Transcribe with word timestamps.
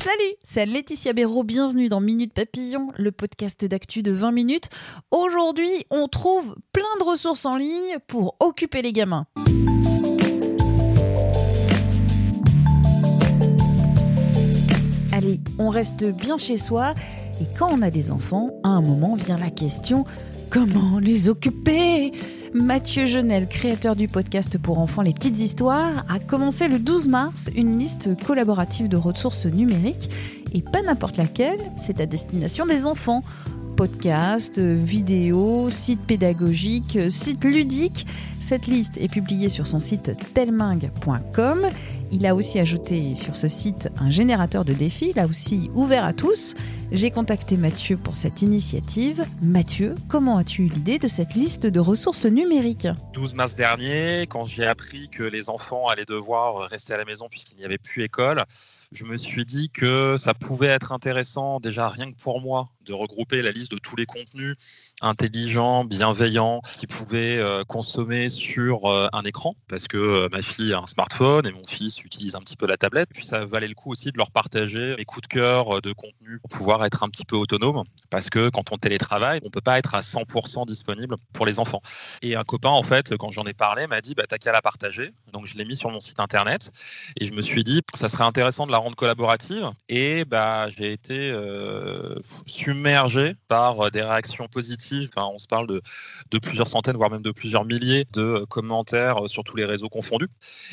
Salut, 0.00 0.36
c'est 0.44 0.66
Laetitia 0.66 1.12
Béraud, 1.12 1.42
bienvenue 1.42 1.88
dans 1.88 2.00
Minute 2.00 2.32
Papillon, 2.32 2.92
le 2.96 3.10
podcast 3.10 3.64
d'actu 3.64 4.04
de 4.04 4.12
20 4.12 4.30
minutes. 4.30 4.68
Aujourd'hui, 5.10 5.84
on 5.90 6.06
trouve 6.06 6.54
plein 6.72 6.84
de 7.00 7.04
ressources 7.04 7.44
en 7.44 7.56
ligne 7.56 7.98
pour 8.06 8.36
occuper 8.38 8.82
les 8.82 8.92
gamins. 8.92 9.26
Allez, 15.12 15.40
on 15.58 15.70
reste 15.70 16.04
bien 16.04 16.38
chez 16.38 16.56
soi 16.56 16.94
et 17.40 17.46
quand 17.58 17.68
on 17.72 17.82
a 17.82 17.90
des 17.90 18.12
enfants, 18.12 18.50
à 18.62 18.68
un 18.68 18.80
moment 18.80 19.16
vient 19.16 19.38
la 19.38 19.50
question 19.50 20.04
comment 20.50 21.00
les 21.00 21.28
occuper? 21.28 22.12
Mathieu 22.52 23.06
Genel, 23.06 23.46
créateur 23.46 23.94
du 23.94 24.08
podcast 24.08 24.58
pour 24.58 24.80
enfants 24.80 25.02
Les 25.02 25.12
Petites 25.12 25.40
Histoires, 25.40 26.04
a 26.08 26.18
commencé 26.18 26.66
le 26.66 26.80
12 26.80 27.06
mars 27.06 27.48
une 27.54 27.78
liste 27.78 28.20
collaborative 28.24 28.88
de 28.88 28.96
ressources 28.96 29.46
numériques 29.46 30.10
et 30.52 30.60
pas 30.60 30.82
n'importe 30.82 31.16
laquelle, 31.16 31.60
c'est 31.76 32.00
à 32.00 32.06
destination 32.06 32.66
des 32.66 32.86
enfants. 32.86 33.22
Podcasts, 33.76 34.58
vidéos, 34.58 35.70
sites 35.70 36.04
pédagogiques, 36.04 36.98
sites 37.08 37.44
ludiques. 37.44 38.06
Cette 38.40 38.66
liste 38.66 38.98
est 38.98 39.08
publiée 39.08 39.48
sur 39.48 39.68
son 39.68 39.78
site 39.78 40.10
telming.com. 40.34 41.60
Il 42.10 42.26
a 42.26 42.34
aussi 42.34 42.58
ajouté 42.58 43.14
sur 43.14 43.36
ce 43.36 43.46
site 43.46 43.88
un 44.00 44.10
générateur 44.10 44.64
de 44.64 44.72
défis, 44.72 45.12
là 45.14 45.26
aussi 45.26 45.70
ouvert 45.74 46.04
à 46.04 46.12
tous. 46.12 46.56
J'ai 46.92 47.12
contacté 47.12 47.56
Mathieu 47.56 47.96
pour 47.96 48.16
cette 48.16 48.42
initiative. 48.42 49.24
Mathieu, 49.40 49.94
comment 50.08 50.38
as-tu 50.38 50.62
eu 50.62 50.68
l'idée 50.68 50.98
de 50.98 51.06
cette 51.06 51.34
liste 51.34 51.68
de 51.68 51.78
ressources 51.78 52.24
numériques 52.24 52.88
12 53.12 53.34
mars 53.34 53.54
dernier, 53.54 54.26
quand 54.28 54.44
j'ai 54.44 54.66
appris 54.66 55.08
que 55.08 55.22
les 55.22 55.48
enfants 55.50 55.86
allaient 55.86 56.04
devoir 56.04 56.68
rester 56.68 56.92
à 56.92 56.96
la 56.96 57.04
maison 57.04 57.28
puisqu'il 57.30 57.58
n'y 57.58 57.64
avait 57.64 57.78
plus 57.78 58.02
école, 58.02 58.44
je 58.90 59.04
me 59.04 59.16
suis 59.16 59.44
dit 59.44 59.70
que 59.70 60.16
ça 60.18 60.34
pouvait 60.34 60.66
être 60.66 60.90
intéressant 60.90 61.60
déjà 61.60 61.88
rien 61.88 62.10
que 62.10 62.16
pour 62.16 62.40
moi 62.40 62.70
de 62.86 62.92
regrouper 62.92 63.40
la 63.40 63.52
liste 63.52 63.70
de 63.70 63.78
tous 63.78 63.94
les 63.94 64.04
contenus 64.04 64.56
intelligents, 65.00 65.84
bienveillants, 65.84 66.60
qui 66.78 66.88
pouvaient 66.88 67.38
euh, 67.38 67.62
consommer 67.62 68.28
sur 68.28 68.86
euh, 68.86 69.06
un 69.12 69.22
écran, 69.22 69.54
parce 69.68 69.86
que 69.86 69.96
euh, 69.96 70.28
ma 70.32 70.42
fille 70.42 70.72
a 70.72 70.80
un 70.80 70.86
smartphone 70.86 71.46
et 71.46 71.52
mon 71.52 71.62
fils 71.68 72.02
utilise 72.02 72.34
un 72.34 72.40
petit 72.40 72.56
peu 72.56 72.66
la 72.66 72.76
tablette. 72.76 73.08
Et 73.12 73.14
puis 73.14 73.24
ça 73.24 73.44
valait 73.44 73.68
le 73.68 73.74
coup 73.74 73.92
aussi 73.92 74.10
de 74.10 74.18
leur 74.18 74.32
partager 74.32 74.96
mes 74.96 75.04
coups 75.04 75.28
de 75.28 75.34
cœur 75.34 75.80
de 75.80 75.92
contenu 75.92 76.40
pour 76.40 76.58
pouvoir 76.58 76.79
être 76.86 77.02
un 77.02 77.08
petit 77.08 77.24
peu 77.24 77.36
autonome, 77.36 77.82
parce 78.10 78.30
que 78.30 78.48
quand 78.48 78.72
on 78.72 78.78
télétravaille, 78.78 79.40
on 79.44 79.50
peut 79.50 79.60
pas 79.60 79.78
être 79.78 79.94
à 79.94 80.00
100% 80.00 80.66
disponible 80.66 81.16
pour 81.32 81.46
les 81.46 81.58
enfants. 81.58 81.82
Et 82.22 82.36
un 82.36 82.44
copain, 82.44 82.70
en 82.70 82.82
fait, 82.82 83.16
quand 83.16 83.30
j'en 83.30 83.44
ai 83.44 83.52
parlé, 83.52 83.86
m'a 83.86 84.00
dit, 84.00 84.14
bah, 84.14 84.24
t'as 84.28 84.38
qu'à 84.38 84.52
la 84.52 84.62
partager. 84.62 85.12
Donc 85.32 85.46
je 85.46 85.56
l'ai 85.56 85.64
mis 85.64 85.76
sur 85.76 85.90
mon 85.90 86.00
site 86.00 86.20
internet 86.20 86.72
et 87.20 87.26
je 87.26 87.32
me 87.32 87.40
suis 87.40 87.64
dit, 87.64 87.80
ça 87.94 88.08
serait 88.08 88.24
intéressant 88.24 88.66
de 88.66 88.72
la 88.72 88.78
rendre 88.78 88.96
collaborative. 88.96 89.70
Et 89.88 90.24
bah, 90.24 90.68
j'ai 90.68 90.92
été 90.92 91.30
euh, 91.30 92.16
submergé 92.46 93.34
par 93.48 93.86
euh, 93.86 93.90
des 93.90 94.02
réactions 94.02 94.46
positives. 94.48 95.10
On 95.16 95.38
se 95.38 95.46
parle 95.46 95.66
de, 95.66 95.82
de 96.30 96.38
plusieurs 96.38 96.66
centaines, 96.66 96.96
voire 96.96 97.10
même 97.10 97.22
de 97.22 97.32
plusieurs 97.32 97.64
milliers 97.64 98.06
de 98.12 98.44
commentaires 98.48 99.20
sur 99.26 99.44
tous 99.44 99.56
les 99.56 99.64
réseaux 99.64 99.88
confondus. 99.88 100.28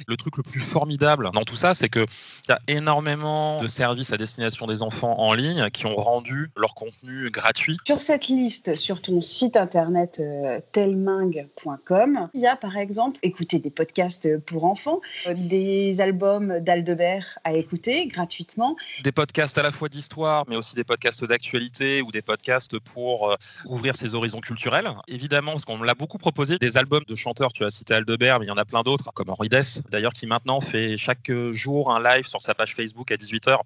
Le 0.08 0.18
truc 0.18 0.38
le 0.38 0.44
plus 0.44 0.60
formidable 0.60 1.30
dans 1.34 1.44
tout 1.44 1.56
ça, 1.56 1.74
c'est 1.74 1.90
qu'il 1.90 2.06
y 2.50 2.52
a 2.52 2.60
énormément 2.68 3.62
de 3.62 3.68
services 3.68 4.12
à 4.12 4.18
destination 4.18 4.68
des 4.68 4.82
enfants 4.82 5.20
en 5.20 5.34
ligne 5.34 5.70
qui 5.72 5.86
ont 5.86 5.97
rendu 6.02 6.50
leur 6.56 6.76
contenu 6.76 7.30
gratuit. 7.32 7.78
Sur 7.86 8.02
cette 8.02 8.28
liste, 8.28 8.76
sur 8.76 9.02
ton 9.02 9.22
site 9.22 9.58
internet 9.58 10.20
euh, 10.20 10.60
telming.com, 10.72 12.30
il 12.34 12.42
y 12.42 12.48
a 12.48 12.56
par 12.56 12.78
exemple 12.78 13.20
écouter 13.24 13.60
des 13.60 13.70
podcasts 13.70 14.38
pour 14.40 14.66
enfants, 14.66 15.02
euh, 15.28 15.34
des 15.36 16.02
albums 16.02 16.60
d'Aldebert 16.60 17.40
à 17.44 17.54
écouter 17.54 18.08
gratuitement. 18.08 18.76
Des 19.04 19.12
podcasts 19.12 19.58
à 19.58 19.64
la 19.64 19.72
fois 19.72 19.90
d'histoire, 19.90 20.46
mais 20.48 20.56
aussi 20.56 20.76
des 20.76 20.84
podcasts 20.84 21.24
d'actualité 21.26 22.02
ou 22.02 22.12
des 22.12 22.22
podcasts 22.22 22.80
pour 22.80 23.32
euh, 23.32 23.36
ouvrir 23.66 23.96
ses 23.96 24.16
horizons 24.16 24.40
culturels. 24.40 24.90
Évidemment, 25.08 25.52
parce 25.54 25.66
qu'on 25.66 25.78
me 25.78 25.86
l'a 25.86 25.96
beaucoup 25.96 26.18
proposé, 26.18 26.58
des 26.58 26.78
albums 26.78 27.04
de 27.08 27.16
chanteurs, 27.16 27.54
tu 27.54 27.64
as 27.64 27.70
cité 27.70 27.94
Aldebert, 27.94 28.40
mais 28.40 28.46
il 28.46 28.50
y 28.50 28.52
en 28.52 28.58
a 28.58 28.66
plein 28.66 28.84
d'autres, 28.84 29.12
comme 29.14 29.30
Henri 29.30 29.50
Dess, 29.50 29.84
d'ailleurs, 29.90 30.14
qui 30.14 30.28
maintenant 30.28 30.62
fait 30.62 30.98
chaque 30.98 31.32
jour 31.52 31.92
un 31.92 32.02
live 32.02 32.26
sur 32.26 32.42
sa 32.42 32.54
page 32.54 32.76
Facebook 32.76 33.12
à 33.12 33.16
18h. 33.16 33.60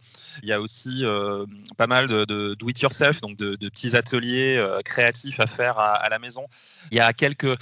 Il 0.44 0.50
y 0.50 0.53
a 0.53 0.62
aussi 0.62 1.03
euh, 1.03 1.46
pas 1.78 1.88
mal 1.88 2.08
de, 2.08 2.21
de 2.26 2.56
do 2.56 2.70
it 2.70 2.80
yourself, 2.80 3.22
donc 3.22 3.38
de, 3.38 3.56
petits 3.56 3.96
ateliers 3.96 4.58
euh, 4.58 4.82
créatifs 4.82 5.40
à 5.40 5.46
faire 5.46 5.80
à, 5.80 5.94
à, 5.94 6.09
la 6.09 6.20
maison. 6.20 6.46
Il 6.92 6.98
y 6.98 7.00
a 7.00 7.14
quelques, 7.14 7.56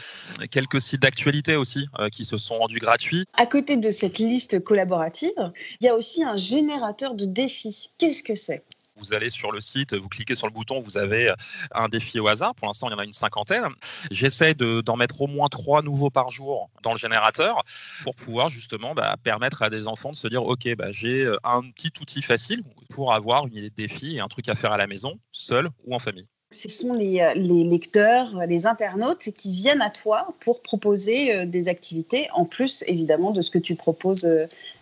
quelques 0.51 0.81
sites 0.81 1.01
d'actualité 1.01 1.55
aussi 1.55 1.87
euh, 1.99 2.09
qui 2.09 2.25
se 2.25 2.37
sont 2.37 2.55
rendus 2.55 2.79
gratuits. 2.79 3.25
À 3.37 3.45
côté 3.45 3.77
de 3.77 3.89
cette 3.89 4.17
liste 4.19 4.63
collaborative, 4.63 5.51
il 5.81 5.85
y 5.85 5.89
a 5.89 5.95
aussi 5.95 6.23
un 6.23 6.37
générateur 6.37 7.15
de 7.15 7.25
défis. 7.25 7.91
Qu'est-ce 7.97 8.23
que 8.23 8.35
c'est? 8.35 8.63
Vous 8.99 9.13
allez 9.13 9.29
sur 9.29 9.51
le 9.51 9.61
site, 9.61 9.93
vous 9.93 10.09
cliquez 10.09 10.35
sur 10.35 10.47
le 10.47 10.53
bouton, 10.53 10.81
vous 10.81 10.97
avez 10.97 11.33
un 11.71 11.89
défi 11.89 12.19
au 12.19 12.27
hasard. 12.27 12.55
Pour 12.55 12.67
l'instant, 12.67 12.89
il 12.89 12.93
y 12.93 12.95
en 12.95 12.99
a 12.99 13.05
une 13.05 13.13
cinquantaine. 13.13 13.63
J'essaie 14.11 14.53
d'en 14.53 14.95
mettre 14.95 15.21
au 15.21 15.27
moins 15.27 15.47
trois 15.47 15.81
nouveaux 15.81 16.09
par 16.09 16.29
jour 16.29 16.69
dans 16.83 16.91
le 16.91 16.97
générateur 16.97 17.63
pour 18.03 18.15
pouvoir 18.15 18.49
justement 18.49 18.93
bah, 18.93 19.15
permettre 19.23 19.61
à 19.61 19.69
des 19.69 19.87
enfants 19.87 20.11
de 20.11 20.17
se 20.17 20.27
dire 20.27 20.43
Ok, 20.43 20.73
bah, 20.75 20.91
j'ai 20.91 21.27
un 21.43 21.61
petit 21.71 21.91
outil 22.01 22.21
facile 22.21 22.63
pour 22.89 23.13
avoir 23.13 23.47
une 23.47 23.55
idée 23.55 23.69
de 23.69 23.75
défi 23.75 24.17
et 24.17 24.19
un 24.19 24.27
truc 24.27 24.49
à 24.49 24.55
faire 24.55 24.71
à 24.71 24.77
la 24.77 24.87
maison, 24.87 25.19
seul 25.31 25.69
ou 25.85 25.95
en 25.95 25.99
famille 25.99 26.27
ce 26.51 26.67
sont 26.67 26.93
les, 26.93 27.31
les, 27.35 27.63
lecteurs, 27.63 28.45
les 28.47 28.65
internautes 28.65 29.29
qui 29.35 29.51
viennent 29.51 29.81
à 29.81 29.89
toi 29.89 30.33
pour 30.39 30.61
proposer 30.61 31.45
des 31.45 31.67
activités, 31.67 32.27
en 32.33 32.45
plus 32.45 32.83
évidemment 32.87 33.31
de 33.31 33.41
ce 33.41 33.51
que 33.51 33.59
tu 33.59 33.75
proposes 33.75 34.27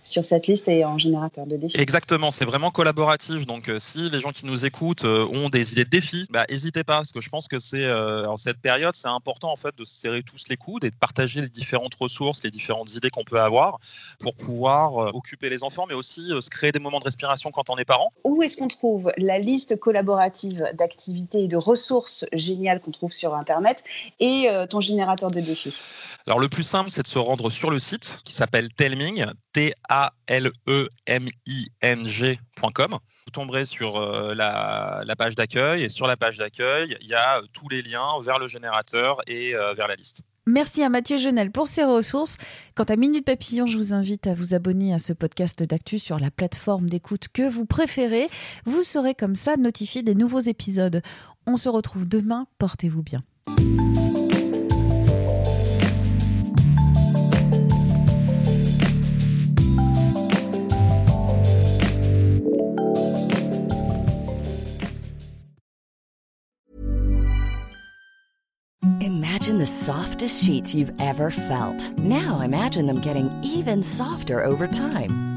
sur 0.08 0.26
cette 0.26 0.48
liste 0.48 0.68
et 0.68 0.86
en 0.86 0.98
générateur 0.98 1.46
de 1.46 1.58
défis. 1.58 1.80
Exactement, 1.80 2.32
c'est 2.32 2.46
vraiment 2.46 2.72
collaboratif. 2.72 3.46
Donc, 3.46 3.70
euh, 3.70 3.80
si 3.80 4.10
les 4.10 4.20
gens 4.20 4.32
qui 4.32 4.46
nous 4.46 4.66
écoutent 4.66 5.04
euh, 5.04 5.28
ont 5.28 5.50
des 5.50 5.72
idées 5.74 5.84
de 5.84 5.90
défis, 5.90 6.28
bah, 6.30 6.46
n'hésitez 6.50 6.84
pas, 6.84 6.98
parce 6.98 7.12
que 7.12 7.22
je 7.22 7.30
pense 7.30 7.48
que 7.48 7.58
c'est 7.58 7.84
euh, 7.84 8.26
en 8.26 8.38
cette 8.38 8.60
période, 8.60 8.96
c'est 8.96 9.08
important 9.08 9.52
en 9.52 9.58
fait 9.58 9.76
de 9.78 9.84
se 9.84 9.96
serrer 9.96 10.24
tous 10.24 10.48
les 10.50 10.58
coudes 10.58 10.84
et 10.86 10.90
de 10.90 10.96
partager 10.96 11.42
les 11.42 11.50
différentes 11.50 11.96
ressources, 11.96 12.44
les 12.44 12.52
différentes 12.52 12.94
idées 12.96 13.10
qu'on 13.10 13.24
peut 13.24 13.40
avoir 13.40 13.80
pour 14.20 14.36
pouvoir 14.36 15.16
occuper 15.16 15.50
les 15.50 15.64
enfants, 15.64 15.86
mais 15.88 15.94
aussi 15.94 16.30
se 16.30 16.50
créer 16.50 16.72
des 16.72 16.80
moments 16.80 17.00
de 17.00 17.06
respiration 17.06 17.52
quand 17.52 17.70
on 17.70 17.78
est 17.78 17.86
parent. 17.86 18.12
Où 18.24 18.42
est-ce 18.42 18.58
qu'on 18.58 18.68
trouve 18.68 19.12
la 19.18 19.40
liste 19.40 19.78
collaborative 19.78 20.66
d'activités 20.74 21.44
et 21.44 21.48
de 21.48 21.57
ressources 21.58 22.26
géniales 22.34 22.82
qu'on 22.82 22.92
trouve 22.92 23.12
sur 23.12 23.36
Internet 23.36 23.84
et 24.20 24.48
ton 24.70 24.82
générateur 24.82 25.32
de 25.32 25.40
défis 25.40 25.76
Alors, 26.26 26.40
le 26.40 26.50
plus 26.50 26.64
simple, 26.64 26.90
c'est 26.90 27.04
de 27.04 27.08
se 27.08 27.20
rendre 27.20 27.50
sur 27.50 27.70
le 27.70 27.80
site 27.80 28.20
qui 28.24 28.34
s'appelle 28.34 28.70
Telming, 28.74 29.26
A-L-E-M-I-N-G.com. 29.90 30.98
Vous 32.92 33.32
tomberez 33.32 33.66
sur 33.66 33.98
euh, 33.98 34.34
la, 34.34 35.02
la, 35.06 35.16
page 35.16 35.36
d'accueil 35.36 35.84
et 35.84 35.90
sur 35.90 36.08
la 36.08 36.18
page 36.18 36.38
d'accueil, 36.38 36.98
il 37.02 37.08
y 37.08 37.14
a 37.14 37.42
tous 37.54 37.68
les 37.70 37.82
liens 37.82 38.20
vers 38.22 38.40
le 38.40 38.48
générateur 38.48 39.20
et 39.28 39.56
euh, 39.56 39.74
vers 39.74 39.88
la 39.88 39.96
liste. 39.96 40.22
Merci 40.46 40.82
à 40.82 40.88
Mathieu 40.88 41.18
Genel 41.18 41.52
pour 41.52 41.68
ses 41.68 41.84
ressources. 41.84 42.38
Quant 42.74 42.86
à 42.86 42.96
Minute 42.96 43.26
Papillon, 43.26 43.66
je 43.66 43.76
vous 43.76 43.94
invite 43.94 44.28
à 44.28 44.34
vous 44.34 44.54
abonner 44.54 44.94
à 44.94 44.98
ce 44.98 45.12
podcast 45.12 45.62
d'actu 45.62 46.00
sur 46.00 46.22
la 46.22 46.32
plateforme 46.32 46.90
d'écoute 46.90 47.28
que 47.34 47.50
vous 47.50 47.66
préférez. 47.66 48.30
Vous 48.64 48.82
serez 48.82 49.14
comme 49.14 49.36
ça 49.36 49.58
notifié 49.58 50.04
des 50.04 50.16
nouveaux 50.16 50.40
épisodes. 50.40 51.02
On 51.50 51.56
se 51.56 51.70
retrouve 51.70 52.06
demain, 52.06 52.46
portez-vous 52.60 53.04
bien. 53.04 53.22
Imagine 69.00 69.60
the 69.60 69.66
softest 69.66 70.44
sheets 70.44 70.76
you've 70.76 70.92
ever 71.00 71.32
felt. 71.32 71.98
Now 71.98 72.42
imagine 72.42 72.88
them 72.88 73.00
getting 73.00 73.30
even 73.42 73.82
softer 73.82 74.44
over 74.44 74.68
time. 74.68 75.37